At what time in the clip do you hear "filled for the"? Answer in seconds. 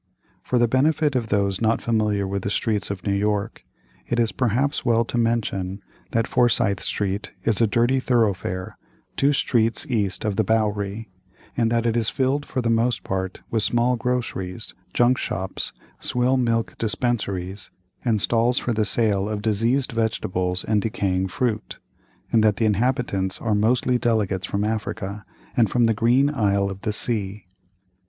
12.09-12.69